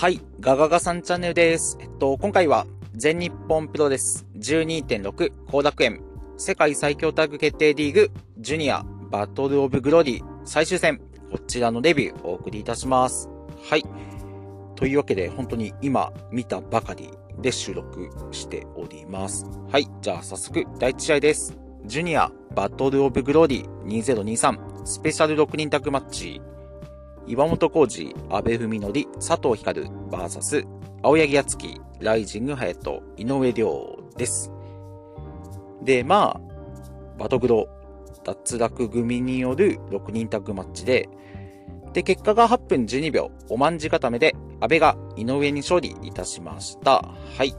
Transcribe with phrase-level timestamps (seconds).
[0.00, 1.76] はい、ガガガさんチャンネルです。
[1.78, 6.00] えっと、今回は全日本プロレス12.6後楽園
[6.38, 13.28] 世界最強タッグ決定リーグジュニアバトルオブグローリー最終戦、こちらのレビューをお送りいたします。
[13.68, 13.84] はい。
[14.74, 17.10] というわけで、本当に今見たばかり
[17.42, 19.44] で収録しております。
[19.70, 19.86] はい。
[20.00, 21.58] じゃあ早速、第1試合です。
[21.84, 26.40] ジュニアバトルオブグローリー2023スペシャル6人タッグマッチ
[27.26, 30.64] 岩本浩二、阿部文則、佐藤光、バーサス、
[31.02, 34.50] 青柳敦樹、ライジング隼人、井上亮です。
[35.82, 36.40] で、まあ、
[37.18, 37.68] バトグロ、
[38.24, 41.08] 脱落組による6人タッグマッチで、
[41.92, 47.02] で、結果が8分12秒、おまんじ固めで、阿部が井上に勝利いたしました。
[47.36, 47.54] はい。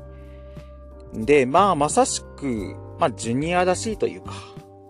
[1.13, 4.33] で、まあ、まさしく、まあ、ジュニアらしいというか、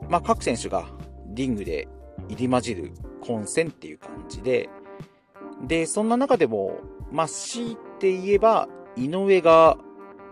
[0.10, 0.86] まあ、各選手が
[1.28, 1.88] リングで
[2.28, 2.92] 入り混じる
[3.22, 4.70] 混戦っていう感じで、
[5.68, 6.80] で、そんな中でも、
[7.12, 9.78] まあ、強いて言えば、井上が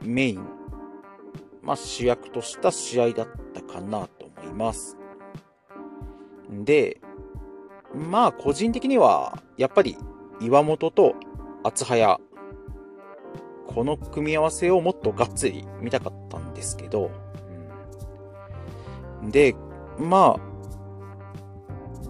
[0.01, 0.45] メイン、
[1.61, 4.97] まあ、主役とした試合だったかなと思います。
[6.49, 6.99] で、
[7.93, 9.97] まあ、個人的には、やっぱり、
[10.41, 11.15] 岩本と
[11.63, 12.19] 厚早、
[13.67, 17.29] この組み合わせをもっとがっつり見たかったんですけど、うん
[19.27, 19.55] で、
[19.97, 20.48] まあ、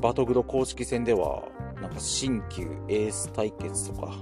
[0.02, 1.44] バトグロ公式戦では、
[1.82, 4.14] なんか新旧エース対決とか、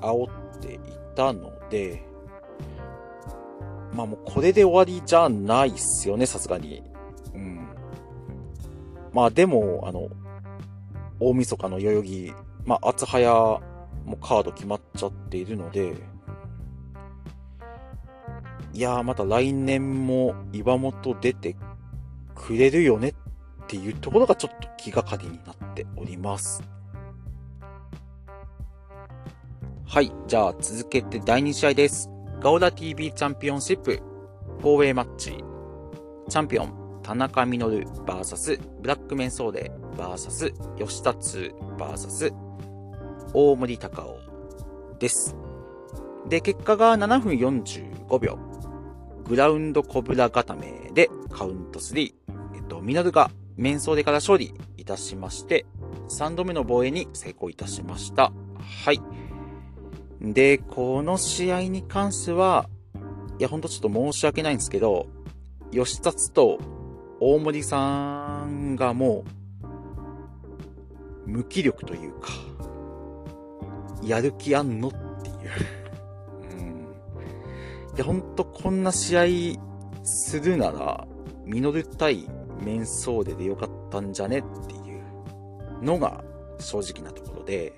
[0.00, 0.78] 煽ってい
[1.14, 2.02] たので、
[3.92, 6.82] まあもうこれで終わりじゃないっすよね、さすがに。
[7.34, 7.68] うん。
[9.12, 10.08] まあでも、あの、
[11.20, 12.32] 大晦日の代々木、
[12.64, 13.60] まあ、厚早
[14.04, 15.94] もカード決まっちゃっているので、
[18.72, 21.56] いやー、また来年も岩本出て
[22.34, 23.14] くれるよねっ
[23.64, 26.62] っていうところがちょっと気がかりになっております。
[29.86, 30.12] はい。
[30.26, 32.10] じゃあ続けて第2試合です。
[32.40, 34.02] ガオダ TV チャンピオンシップ
[34.60, 35.42] 4way マッチ。
[36.28, 42.34] チャンピオン、田中稔 VS ブラックメンソーレ VS 吉田通 VS
[43.32, 45.36] 大森隆夫です。
[46.28, 48.38] で、結果が7分45秒。
[49.26, 52.14] グラウンドコブラ固めでカウント3。
[52.54, 55.66] えっと、ミノルがメンソーレから勝利いたしまして、
[56.08, 58.32] 3度目の防衛に成功いたしました。
[58.84, 59.00] はい。
[60.20, 62.68] で、この試合に関しては、
[63.38, 65.06] いや、ほんとちょっと申し訳ないんですけど、
[65.72, 66.58] 吉達と
[67.20, 69.24] 大森さんがも
[71.26, 72.30] う、無気力というか、
[74.02, 74.96] やる気あんのって
[75.30, 75.36] いう。
[76.58, 76.86] うん。
[77.94, 81.06] いや、ほんとこんな試合するなら、
[81.44, 82.28] ミノル対
[82.62, 85.02] メンソーレでよかったんじゃねっていう
[85.82, 86.22] のが
[86.58, 87.72] 正直なところで、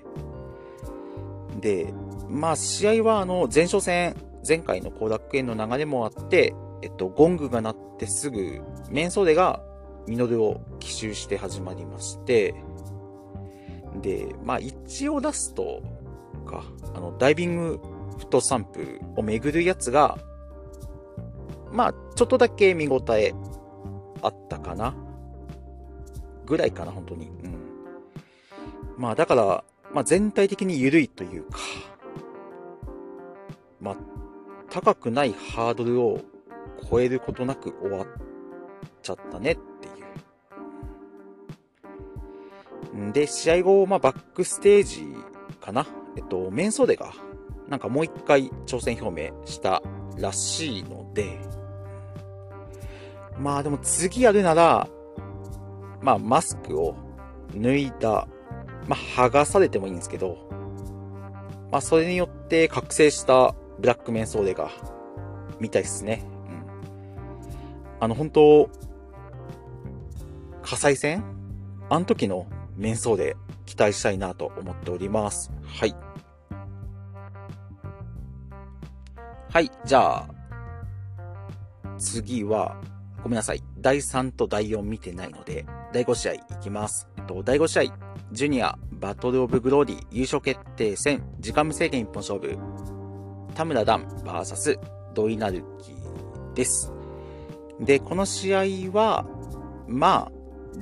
[1.59, 1.93] で、
[2.29, 4.15] まあ試合はあの前哨戦、
[4.47, 9.61] 前回の後楽園の流れもあって、えっと、ゴングが鳴ってすぐ、メンソーレが
[10.07, 12.55] ミノルを奇襲して始まりまして、
[14.01, 15.81] で、まあ一応ラスト
[16.45, 17.79] か、あの、ダイビング
[18.17, 20.17] フットサンプルを巡るやつが、
[21.71, 23.33] まあちょっとだけ見応え
[24.27, 24.93] あったかな？
[26.45, 27.27] ぐらいかな、本当に。
[27.27, 27.57] うん。
[28.97, 31.59] まあだから、まあ全体的に緩いというか、
[33.79, 33.95] まあ、
[34.69, 36.21] 高くないハードルを
[36.89, 38.07] 超えることなく終わっ
[39.01, 39.87] ちゃったねって
[42.97, 43.11] いう。
[43.13, 45.05] で、試合後、まあバックステージ
[45.61, 45.85] かな？
[46.15, 47.13] えっと、メンソーレが、
[47.67, 49.83] なんかもう一回挑戦表明した
[50.17, 51.39] らしいので、
[53.39, 54.87] まあでも次やるなら、
[56.01, 56.95] まあマスクを
[57.55, 58.27] 脱いだ、
[58.87, 60.37] まあ剥がされてもいいんですけど、
[61.71, 64.69] まあそれによって覚醒したブラックメンソーレが
[65.59, 66.23] 見たいっすね。
[66.49, 68.03] うん。
[68.03, 68.69] あの本当
[70.61, 71.23] 火災戦
[71.89, 75.51] あの時のメンソーレ期待したいなと思っております。
[75.65, 75.95] はい。
[79.49, 80.27] はい、じゃあ、
[81.97, 82.75] 次は、
[83.27, 83.61] ごめんなさい。
[83.77, 87.09] 第3と第4見てないので、第5試合いきます。
[87.27, 87.93] と、第5試合、
[88.31, 92.57] ジュニアバトルオブグローリー優勝決定戦、時間無制限一本勝負、
[93.53, 94.79] 田村ダン VS
[95.13, 95.93] ドイナルキ
[96.55, 96.93] です。
[97.81, 98.59] で、この試合
[98.97, 99.25] は、
[99.89, 100.31] まあ、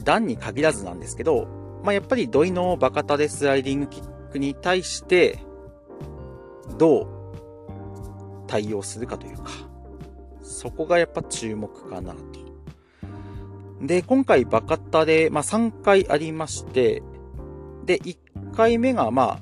[0.03, 1.47] ダンに限らずなんですけど、
[1.83, 5.39] まあやっぱりドイのバカタレスライディングキックに対して、
[6.77, 7.07] どう
[8.45, 9.49] 対応するかというか、
[10.55, 12.19] そこがやっぱ注目かなと。
[13.81, 17.03] で、今回バカタで、まあ3回ありまして、
[17.85, 18.17] で、1
[18.55, 19.41] 回目がま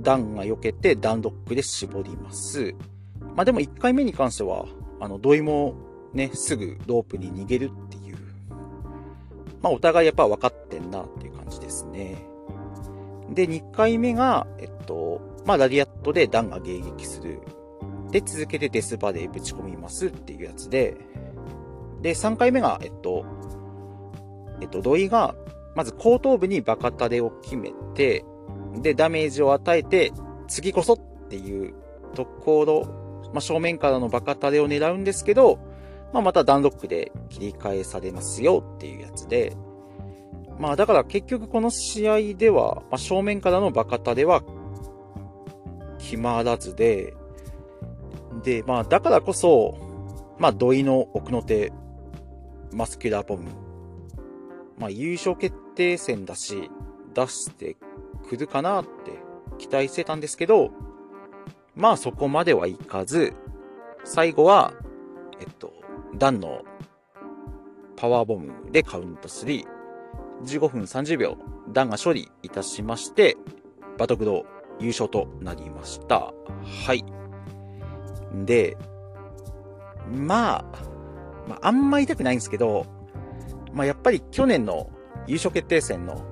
[0.00, 2.74] ダンが避けてダンロックで絞ります。
[3.34, 4.66] まあでも1回目に関しては、
[5.00, 5.74] あの、土井も
[6.12, 8.16] ね、すぐロープに逃げるっていう。
[9.62, 12.18] まあお互いやっぱ分かってんなっていう感じですね。
[13.30, 17.40] で、2回目が、えっと、まあラリアットでダンが迎撃する。
[18.10, 20.96] で、続けてデスバでぶち込みますっていうやつで、
[22.02, 23.24] で、3回目が、えっと、
[24.60, 25.34] えっと、土井が、
[25.74, 28.24] まず後頭部にバカタレを決めて、
[28.76, 30.12] で、ダメージを与えて、
[30.48, 31.74] 次こそっていう
[32.14, 32.84] ところ、
[33.32, 35.58] まあ、正面からのバカタレを狙うんですけど、
[36.12, 39.54] まあ、またダンロックで切り替えされますよっていうやつで、
[40.58, 44.42] まあ、だから結局この試合では、まあ、正面からのバカタレは
[45.98, 47.14] 決まらずで、
[48.42, 49.76] で、まあ、だからこそ、
[50.38, 51.72] まあ、土井の奥の手、
[52.72, 53.44] マスキュラーボム。
[54.78, 56.70] まあ、優勝決定戦だし、
[57.14, 57.76] 出して
[58.28, 58.88] くるかなって
[59.58, 60.70] 期待してたんですけど、
[61.74, 63.34] まあそこまではいかず、
[64.04, 64.72] 最後は、
[65.40, 65.72] えっと、
[66.16, 66.62] ダンの
[67.96, 69.64] パワーボムでカウント3、
[70.44, 71.36] 15分30秒、
[71.72, 73.36] ダンが処理いたしまして、
[73.96, 74.46] バトグロ
[74.78, 76.32] 優勝となりました。
[76.86, 77.17] はい。
[78.44, 78.76] で、
[80.10, 80.64] まあ、
[81.48, 82.86] まあ、あんま言いたくないんですけど、
[83.72, 84.90] まあ、やっぱり去年の
[85.26, 86.24] 優勝決定戦の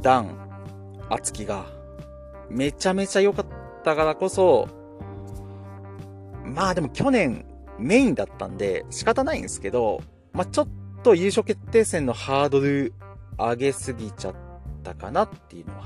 [0.00, 0.36] ダン、
[1.08, 1.66] アツキが
[2.48, 3.46] めちゃめちゃ良かっ
[3.82, 4.68] たからこそ、
[6.44, 7.46] まあでも去年
[7.78, 10.02] メインだったんで仕方ないんですけど、
[10.32, 10.68] まあちょっ
[11.02, 12.92] と優勝決定戦のハードル
[13.38, 14.34] 上げすぎちゃっ
[14.82, 15.84] たかなっていうのは。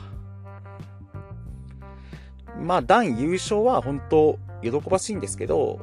[2.61, 5.81] まあ、ダン優勝は本当喜ばしいんですけど、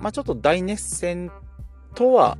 [0.00, 1.30] まあちょっと大熱戦
[1.94, 2.38] とは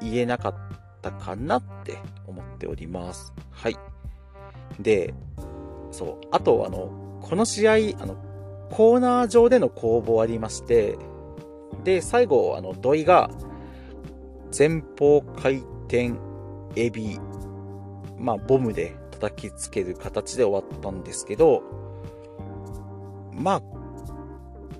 [0.00, 0.54] 言えなかっ
[1.00, 3.32] たかなって思っております。
[3.50, 3.76] はい。
[4.80, 5.14] で、
[5.90, 6.26] そう。
[6.30, 7.72] あと、あの、この試合、
[8.02, 8.16] あの、
[8.70, 10.96] コーナー上での攻防ありまして、
[11.84, 13.30] で、最後、あの、土井が、
[14.56, 16.12] 前方回転、
[16.76, 17.18] エビ、
[18.18, 21.62] まあ、ボムで叩きつける形で終わったんですけど、
[23.32, 23.62] まあ、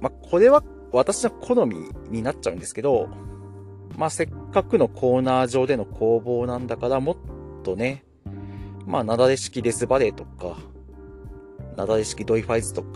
[0.02, 1.76] まあ、これは私の好み
[2.10, 3.08] になっちゃうんですけど、
[3.96, 7.16] まあ、せっかくのコーナー上での攻防なんだから、もっ
[7.62, 8.04] とね、
[8.84, 10.58] まあ、なだれ式デスバレーとか、
[11.76, 12.88] なだれ式ドイファイズとか、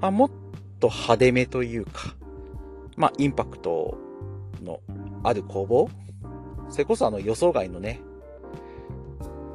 [0.00, 0.30] まあ、もっ
[0.78, 2.14] と派手めというか、
[2.96, 3.98] まあ、インパクト
[4.62, 4.80] の
[5.24, 5.90] ある攻防
[6.70, 8.00] それこそあの予想外のね、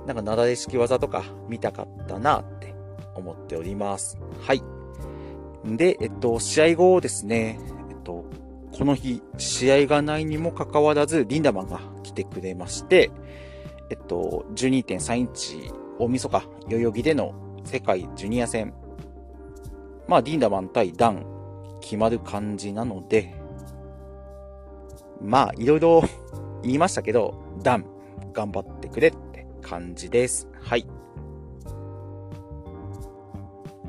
[0.06, 2.76] なんかなだれ式技とか見たかったなって
[3.16, 4.18] 思っております。
[4.42, 4.73] はい。
[5.66, 8.26] で、えっと、試合後ですね、えっと、
[8.78, 13.12] この日、試合がないにもかかわらず、リンダマンが来てくれまして、
[13.90, 17.34] えっと、12.3インチ大晦日、代々木での
[17.64, 18.74] 世界ジュニア戦。
[20.08, 21.26] まあ、リンダマン対ダン、
[21.82, 23.34] 決まる感じなので、
[25.22, 26.04] まあ、いろいろ
[26.64, 27.86] 言いましたけど、ダン、
[28.34, 30.50] 頑張ってくれって感じです。
[30.62, 30.86] はい。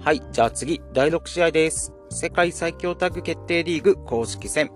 [0.04, 1.94] はい、じゃあ次、第6試合です。
[2.10, 4.70] 世界最強タッグ決定リーグ公式戦。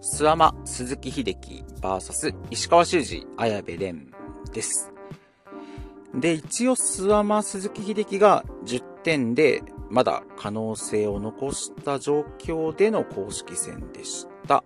[0.00, 4.06] 諏訪間、鈴木秀樹 VS 石川修司、綾部蓮
[4.54, 4.90] です。
[6.14, 14.64] で、一応諏訪間、鈴木秀樹が10点で、まだ可能性を残した状況での公式戦でした。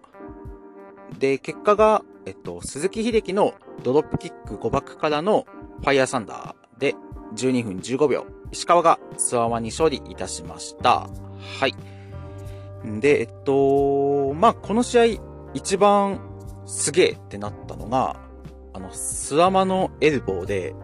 [1.18, 5.46] で、結果が、えっと、鈴木秀樹のドロップキック5バックからの
[5.80, 6.94] ファイヤーサンダーで
[7.34, 8.35] 12分15秒。
[8.52, 11.08] 石川がスワマに勝利いたしました。
[11.60, 11.74] はい。
[13.00, 15.04] で、えっと、まあ、この試合、
[15.54, 16.20] 一番
[16.66, 18.20] すげえってなったのが、
[18.72, 20.74] あの、スワマのエルボーで、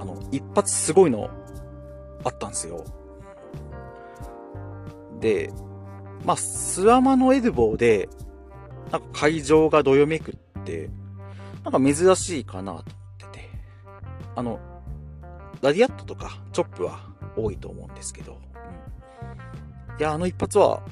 [0.00, 1.30] あの、一発すごいの
[2.24, 2.84] あったんですよ。
[5.20, 5.52] で、
[6.24, 8.08] まあ、スワマのエルボーで、
[8.90, 10.88] なんか会場がどよめくって、
[11.64, 12.84] なんか珍しいかなと思っ
[13.32, 13.50] てて。
[14.36, 14.58] あの、
[15.62, 17.00] ラディアットとかチョップは
[17.36, 18.38] 多いと思うんですけど、
[19.92, 20.82] うん、いや、あの一発は、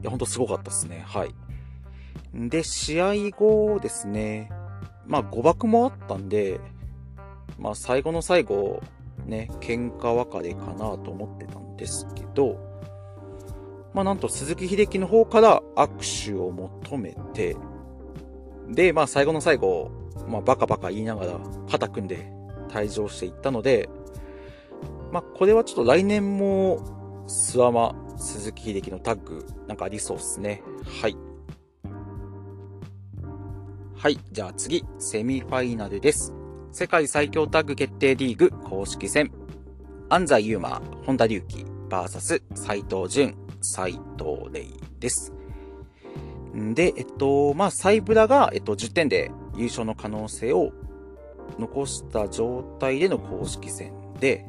[0.00, 1.02] いや、ほんとすごかったですね。
[1.06, 1.34] はい。
[2.34, 4.50] で、試合後ですね、
[5.06, 6.60] まあ誤爆もあったんで、
[7.58, 8.80] まあ最後の最後、
[9.26, 12.58] ね、喧嘩別れかなと思ってたんですけど、
[13.92, 17.56] まあなんと鈴木秀樹の方から握手を求めて、
[18.68, 19.90] で、まあ最後の最後、
[20.28, 22.30] まあバカバカ言いながら肩組んで
[22.68, 23.88] 退場していったので、
[25.12, 30.62] まあ、これはちょっと来年も、諏訪間、鈴木秀樹のタッグ、なんかありそうっすね。
[31.00, 31.16] はい。
[33.96, 34.18] はい。
[34.32, 36.32] じゃあ次、セミファイナルです。
[36.72, 39.32] 世界最強タッグ決定リーグ公式戦。
[40.08, 45.32] 安西優馬、本田隆起バーサス斎藤淳、斎藤レイです。
[46.54, 50.72] で、えっと、まあ、サイブラが、えっと、10点で優勝の可能性を
[51.58, 54.46] 残した状態での公式戦で、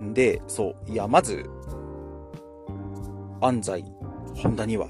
[0.00, 1.48] で、そう、いや、まず、
[3.40, 3.84] 安西、
[4.34, 4.88] 本田には、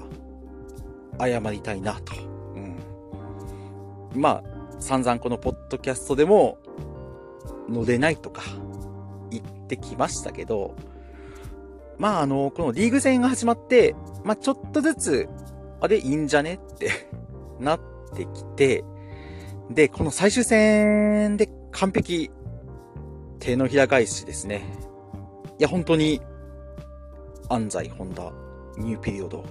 [1.19, 2.13] 謝りたいなと。
[2.55, 4.21] うん。
[4.21, 4.43] まあ、
[4.79, 6.57] 散々このポッドキャストでも、
[7.67, 8.43] 乗れないとか、
[9.29, 10.75] 言ってきましたけど、
[11.97, 15.29] まああの、このリーグ戦が始まって、まあちょっとずつ、
[15.81, 16.91] あれいいんじゃねって
[17.59, 17.79] なっ
[18.15, 18.83] てきて、
[19.69, 22.31] で、この最終戦で完璧、
[23.39, 24.63] 手のひら返しですね。
[25.59, 26.21] いや、本当に、
[27.49, 28.31] 安西、ホンダ、
[28.77, 29.43] ニューピリオド、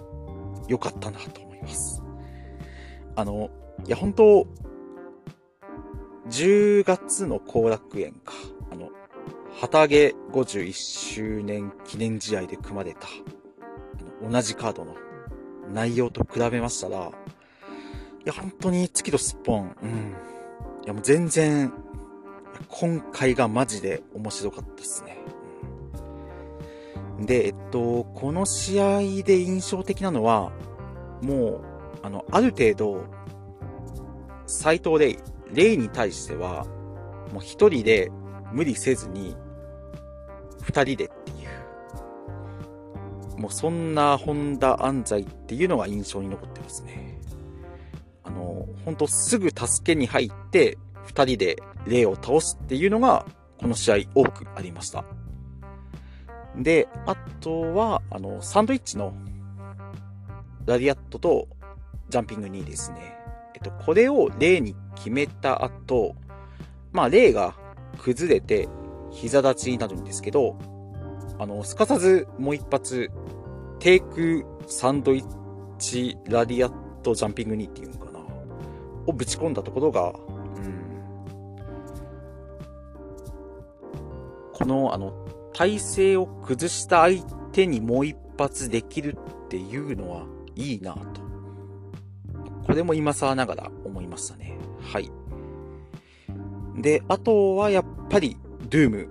[0.67, 2.03] 良かったなと思います。
[3.15, 3.51] あの、
[3.87, 4.47] いや、本当
[6.31, 8.33] 10月の後楽園か。
[8.71, 8.89] あの、
[9.61, 13.01] 旗揚げ51周年記念試合で組まれた、
[14.23, 14.95] あの同じカードの
[15.75, 17.11] 内容と比べましたら、い
[18.25, 20.15] や、本当に月とすっぽん、うん。
[20.85, 21.71] いや、もう全然、
[22.69, 25.19] 今回がマジで面白かったですね。
[27.21, 30.53] で、えっと、この試合で印象的なのは、
[31.21, 31.61] もう、
[32.03, 33.05] あの、ある程度、
[34.47, 35.19] 斎藤レイ、
[35.53, 36.65] レイに対しては、
[37.33, 38.11] もう一人で
[38.53, 39.37] 無理せずに、
[40.63, 41.35] 二人でってい
[43.37, 47.19] う、もうそんな本田安西っていうのが印象に残ってますね。
[48.23, 51.57] あの、本当すぐ助けに入って、二人で
[51.87, 53.27] レイを倒すっていうのが、
[53.59, 55.05] この試合多くありました。
[56.59, 59.15] で、あとは、あの、サンドイッチの
[60.67, 61.49] ラディアットと
[62.09, 63.17] ジャンピング2ですね。
[63.55, 66.15] えっと、これを例に決めた後、
[66.93, 67.55] まあ、例が
[67.99, 68.69] 崩れて
[69.11, 70.59] 膝立ちになるんですけど、
[71.39, 73.11] あの、すかさずもう一発、
[73.79, 78.19] テイクサンドイッチラディアットジャンピング2っていうのかな
[79.07, 80.15] をぶち込んだところが、うん。
[84.53, 85.28] この、あの、
[85.59, 90.25] 体勢を崩した相手にもう一発できるっていうのは
[90.55, 91.01] いいなと。
[92.65, 94.57] これも今更ながら思いましたね。
[94.81, 95.11] はい。
[96.81, 98.37] で、あとはやっぱり、
[98.71, 99.09] ドゥーム、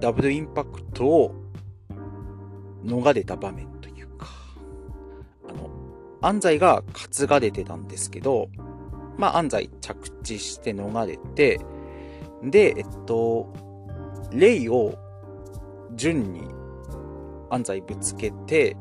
[0.00, 1.34] ダブルインパクトを
[2.84, 4.26] 逃れた場面というか、
[5.48, 5.70] あの、
[6.20, 8.48] 安西が担がれてたんですけど、
[9.16, 11.60] まあ安西着地して逃れて、
[12.42, 13.54] で、えっと、
[14.32, 15.05] レイを
[15.96, 16.48] 順に
[17.50, 18.76] 安西ぶつけて、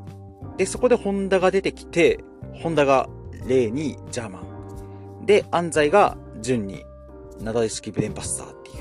[0.57, 2.23] で、そこでホンダが出てきて、
[2.61, 3.09] ホンダが
[3.47, 5.25] レイにジャーマン。
[5.25, 6.83] で、安西が順に、
[7.41, 8.75] なだれ式ブレンバスターっていう。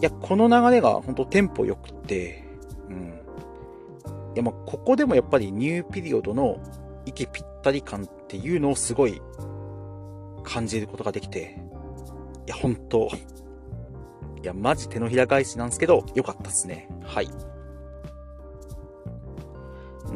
[0.00, 2.44] いや、この流れが本当テンポ良くて、
[2.88, 3.20] うん。
[4.34, 6.58] いや、まあ、ここでもやっぱりニューピリオドの
[7.06, 9.20] 息ぴったり感っていうのをすごい
[10.42, 11.58] 感じることができて、
[12.46, 13.08] いや、本当
[14.42, 16.88] いや、マジ手のひら返しなんですけど、良かったっすね。
[17.04, 17.28] はい。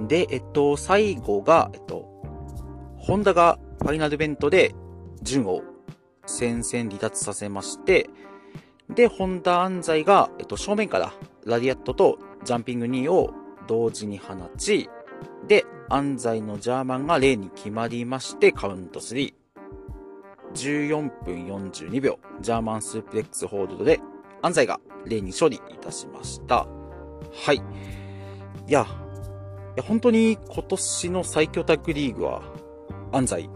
[0.09, 2.04] で、えっと、最後が、えっと、
[2.99, 4.75] ホンダがファイナルベントで
[5.23, 5.62] 順を
[6.26, 8.11] 戦線離脱させまして、
[8.90, 11.12] で、ホンダ安西が、えっと、正面から
[11.45, 13.30] ラディアットとジャンピング2を
[13.66, 14.90] 同時に放ち、
[15.47, 19.33] で、安西のジャーマンが0に決まりまして、カウント3。
[20.54, 24.00] 14分42秒、ジャーマンスープレックスホールドで、
[24.46, 26.68] 安西が0に勝利いたしました。
[27.32, 27.56] はい。
[27.56, 27.60] い
[28.68, 28.86] や、
[29.74, 32.42] いや本当に今年の最強タッグリーグは、
[33.10, 33.50] 安西、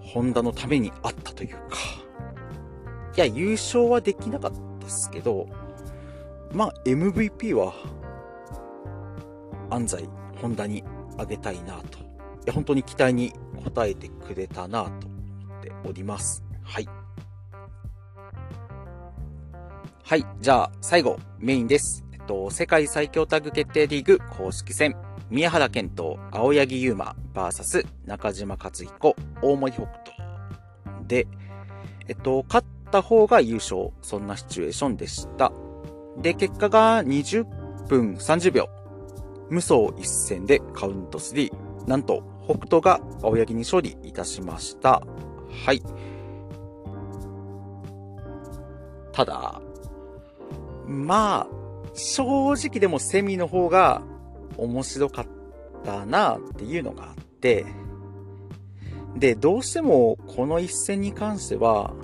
[0.00, 1.78] ホンダのためにあったというか、
[3.16, 5.46] いや、優勝はできなかったですけど、
[6.52, 7.72] まあ、MVP は、
[9.70, 10.08] 安西、
[10.40, 10.82] ホンダに
[11.18, 11.98] あげたいなと。
[11.98, 12.02] い
[12.46, 13.32] や、本当に期待に
[13.64, 16.42] 応えてくれたなと思っております。
[16.64, 17.01] はい。
[20.12, 20.26] はい。
[20.42, 22.04] じゃあ、最後、メインです。
[22.12, 24.94] えっと、世界最強タッグ決定リーグ公式戦。
[25.30, 30.02] 宮原健人、青柳優馬、VS 中島克彦、大森北斗。
[31.08, 31.26] で、
[32.08, 33.88] えっと、勝った方が優勝。
[34.02, 35.50] そんなシチュエーションでした。
[36.18, 37.46] で、結果が20
[37.88, 38.68] 分30秒。
[39.48, 41.86] 無双一戦でカウント3。
[41.86, 45.02] なんと、北斗が青柳に勝利いたしました。
[45.64, 45.82] はい。
[49.12, 49.61] ただ、
[50.86, 51.62] まあ、
[51.94, 54.02] 正直でもセミの方が
[54.56, 55.26] 面白かっ
[55.84, 57.66] たなっていうのがあって、
[59.16, 61.94] で、どうしてもこの一戦に関しては、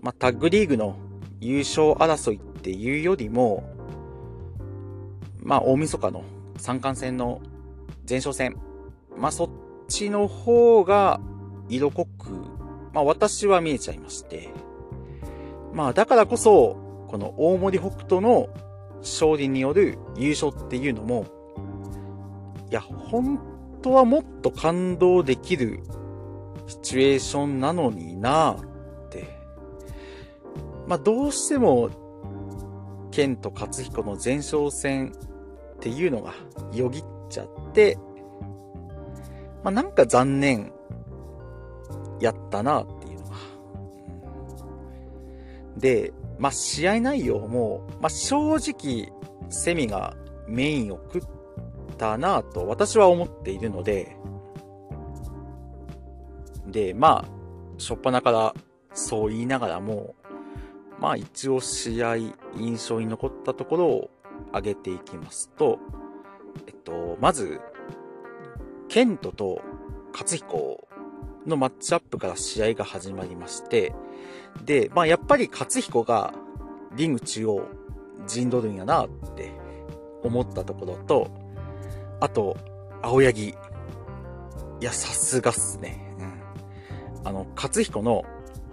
[0.00, 0.96] まあ、タッグリーグの
[1.40, 3.64] 優勝争いっていうよりも、
[5.38, 6.24] まあ、大晦日の
[6.56, 7.40] 三冠戦の
[8.08, 8.56] 前哨戦。
[9.16, 9.50] まあ、そっ
[9.88, 11.20] ちの方が
[11.68, 12.30] 色濃く、
[12.92, 14.48] まあ、私は見えちゃいまして。
[15.72, 18.48] まあ、だからこそ、この大森北斗の
[19.00, 21.26] 勝利による優勝っていうのも、
[22.70, 23.40] いや、本
[23.82, 25.80] 当はもっと感動できる
[26.68, 29.26] シチュエーションなのになって。
[30.86, 31.90] まあ、どうしても、
[33.10, 35.12] ケンと勝彦の前哨戦
[35.74, 36.32] っていうのが
[36.72, 37.98] よぎっちゃって、
[39.64, 40.72] まあ、なんか残念
[42.20, 43.36] やったなっていうのが。
[45.76, 49.12] で、まあ、試合内容も、まあ、正直、
[49.50, 50.16] セミが
[50.48, 51.28] メインを食っ
[51.98, 54.16] たなと私は思っているので、
[56.66, 58.54] で、まあ、しょっぱなから
[58.94, 60.14] そう言いながらも、
[60.98, 62.16] まあ一応試合
[62.56, 64.10] 印象に残ったところを
[64.48, 65.78] 挙げていきますと、
[66.66, 67.60] えっと、まず、
[68.88, 69.62] ケントと
[70.12, 70.88] 勝彦
[71.46, 73.92] のマッチアップから試合が始まりまして、
[74.64, 76.34] で、まあやっぱり勝彦が
[76.96, 77.66] リング中央
[78.26, 79.52] 陣取るんやなって
[80.22, 81.30] 思ったところと、
[82.20, 82.56] あと、
[83.02, 83.48] 青柳。
[83.48, 83.54] い
[84.80, 86.14] や、さすがっすね。
[86.18, 87.28] うん。
[87.28, 88.24] あの、勝彦の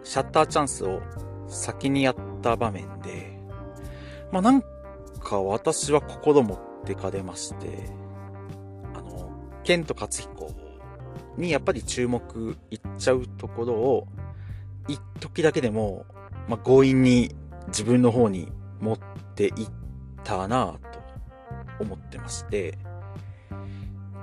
[0.03, 1.01] シャッターチャンスを
[1.47, 3.39] 先にやった場面で、
[4.31, 4.61] まあなん
[5.21, 7.89] か私は心持ってかれまして、
[8.93, 9.31] あの、
[9.63, 10.66] ケント勝彦
[11.37, 14.07] にやっぱり注目いっちゃうところを、
[14.87, 16.05] 一時だけでも、
[16.47, 17.35] まあ、強引に
[17.67, 18.99] 自分の方に持っ
[19.35, 19.53] ていっ
[20.23, 20.79] たなぁと
[21.79, 22.77] 思ってまして、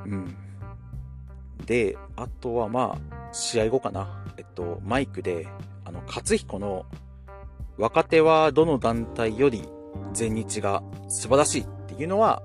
[0.06, 0.36] うん。
[1.66, 4.24] で、あとはまあ、試合後かな。
[4.36, 5.46] えっと、マイクで、
[5.84, 6.86] あの、勝彦の
[7.76, 9.68] 若手はどの団体より
[10.12, 12.42] 全日が素晴らしいっていうのは、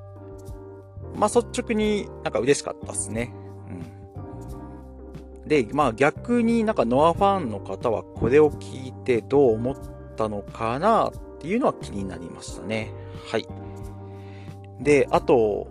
[1.15, 3.34] まあ率直になんか嬉しかったっすね。
[5.49, 9.75] で、まあ逆になんかノアファンの方はこれを聞いてどう思っ
[10.15, 12.93] たのかなっていうのは気になりましたね。
[13.31, 13.47] はい。
[14.79, 15.67] で、あと、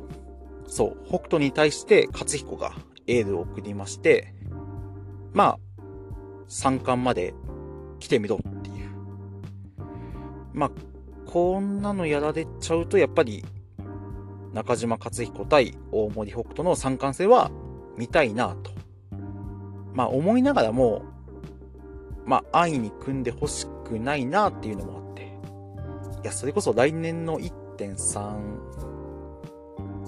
[0.66, 2.72] そう、北斗に対して勝彦が
[3.06, 4.34] エールを送りまして、
[5.32, 5.58] まあ、
[6.48, 7.32] 三冠まで
[8.00, 8.90] 来てみろっていう。
[10.54, 10.70] まあ、
[11.24, 13.44] こんなのやられちゃうと、やっぱり、
[14.52, 17.52] 中島克彦対大森北斗の三冠戦は
[17.96, 18.77] 見たいなと。
[19.98, 21.02] まあ思いながらも、
[22.24, 25.22] まあ安易に組んでほしくないなっていうのもあって。
[26.22, 28.38] いや、それこそ来年の1.3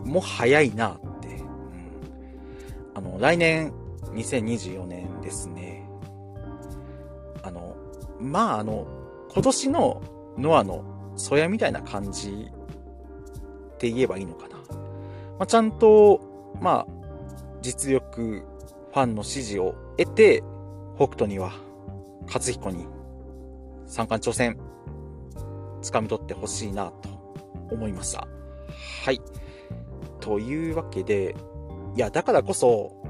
[0.04, 1.26] も早いなって。
[1.26, 1.44] うん、
[2.94, 3.72] あの、来年
[4.12, 5.90] 2024年ですね。
[7.42, 7.74] あの、
[8.20, 8.86] まああの、
[9.32, 10.02] 今年の
[10.38, 10.84] ノアの
[11.16, 12.48] そやみたいな感じ
[13.74, 14.56] って言えばいいのかな。
[14.56, 14.64] ま
[15.40, 16.20] あ、ちゃんと、
[16.60, 16.92] まあ、
[17.60, 18.44] 実力、
[18.92, 20.42] ファンの支持を得て、
[20.96, 21.52] 北斗には、
[22.26, 22.86] 勝彦に、
[23.86, 24.58] 三冠挑戦、
[25.82, 27.08] 掴み取ってほしいなと
[27.70, 28.26] 思いました。
[29.04, 29.20] はい。
[30.20, 31.34] というわけで、
[31.96, 33.02] いや、だからこそ、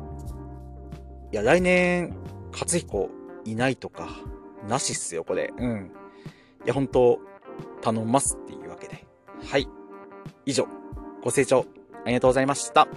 [1.32, 2.16] いや、来年、
[2.52, 3.08] 勝彦
[3.44, 4.08] いないとか、
[4.68, 5.52] なしっすよ、これ。
[5.56, 5.92] うん。
[6.64, 7.20] いや、本当
[7.80, 9.06] 頼ますっていうわけで。
[9.44, 9.66] はい。
[10.44, 10.66] 以上、
[11.22, 11.66] ご清聴
[12.04, 12.88] ありがとうございました。